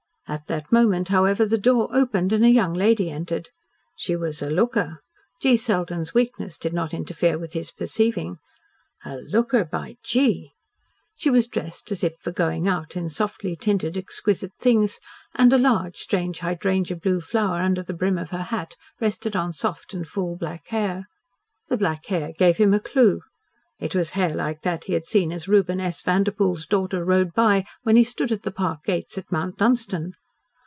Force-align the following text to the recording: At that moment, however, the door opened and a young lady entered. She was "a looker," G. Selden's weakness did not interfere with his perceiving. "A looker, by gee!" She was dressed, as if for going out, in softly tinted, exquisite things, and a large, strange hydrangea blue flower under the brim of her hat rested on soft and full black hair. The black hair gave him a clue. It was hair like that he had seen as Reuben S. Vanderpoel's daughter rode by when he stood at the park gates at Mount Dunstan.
At 0.27 0.45
that 0.45 0.71
moment, 0.71 1.09
however, 1.09 1.45
the 1.45 1.57
door 1.57 1.89
opened 1.91 2.31
and 2.31 2.45
a 2.45 2.49
young 2.49 2.73
lady 2.73 3.09
entered. 3.11 3.49
She 3.97 4.15
was 4.15 4.41
"a 4.41 4.49
looker," 4.49 5.01
G. 5.41 5.57
Selden's 5.57 6.13
weakness 6.13 6.57
did 6.57 6.71
not 6.71 6.93
interfere 6.93 7.37
with 7.37 7.51
his 7.51 7.69
perceiving. 7.69 8.37
"A 9.03 9.17
looker, 9.17 9.65
by 9.65 9.97
gee!" 10.05 10.53
She 11.17 11.29
was 11.29 11.47
dressed, 11.47 11.91
as 11.91 12.01
if 12.01 12.15
for 12.17 12.31
going 12.31 12.65
out, 12.65 12.95
in 12.95 13.09
softly 13.09 13.57
tinted, 13.57 13.97
exquisite 13.97 14.53
things, 14.57 15.01
and 15.35 15.51
a 15.51 15.57
large, 15.57 15.97
strange 15.97 16.39
hydrangea 16.39 16.95
blue 16.95 17.19
flower 17.19 17.59
under 17.59 17.83
the 17.83 17.93
brim 17.93 18.17
of 18.17 18.29
her 18.29 18.43
hat 18.43 18.77
rested 19.01 19.35
on 19.35 19.51
soft 19.51 19.93
and 19.93 20.07
full 20.07 20.37
black 20.37 20.67
hair. 20.69 21.07
The 21.67 21.75
black 21.75 22.05
hair 22.05 22.31
gave 22.37 22.55
him 22.55 22.73
a 22.73 22.79
clue. 22.79 23.19
It 23.79 23.95
was 23.95 24.11
hair 24.11 24.33
like 24.33 24.61
that 24.61 24.85
he 24.85 24.93
had 24.93 25.05
seen 25.05 25.33
as 25.33 25.49
Reuben 25.49 25.81
S. 25.81 26.01
Vanderpoel's 26.01 26.65
daughter 26.67 27.03
rode 27.03 27.33
by 27.33 27.65
when 27.83 27.97
he 27.97 28.05
stood 28.05 28.31
at 28.31 28.43
the 28.43 28.51
park 28.53 28.85
gates 28.85 29.17
at 29.17 29.29
Mount 29.29 29.57
Dunstan. 29.57 30.13